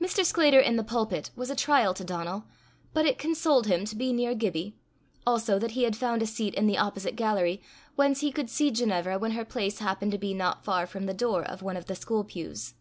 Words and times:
Mr. 0.00 0.24
Sclater 0.24 0.60
in 0.60 0.76
the 0.76 0.84
pulpit 0.84 1.32
was 1.34 1.50
a 1.50 1.56
trial 1.56 1.92
to 1.92 2.04
Donal, 2.04 2.44
but 2.94 3.04
it 3.04 3.18
consoled 3.18 3.66
him 3.66 3.84
to 3.86 3.96
be 3.96 4.12
near 4.12 4.32
Gibbie, 4.32 4.76
also 5.26 5.58
that 5.58 5.72
he 5.72 5.82
had 5.82 5.96
found 5.96 6.22
a 6.22 6.26
seat 6.28 6.54
in 6.54 6.68
the 6.68 6.78
opposite 6.78 7.16
gallery, 7.16 7.60
whence 7.96 8.20
he 8.20 8.30
could 8.30 8.48
see 8.48 8.70
Ginevra 8.70 9.18
when 9.18 9.32
her 9.32 9.44
place 9.44 9.80
happened 9.80 10.12
to 10.12 10.18
be 10.18 10.34
not 10.34 10.62
far 10.64 10.86
from 10.86 11.06
the 11.06 11.14
door 11.14 11.42
of 11.44 11.62
one 11.62 11.76
of 11.76 11.86
the 11.86 11.96
school 11.96 12.22
pews. 12.22 12.74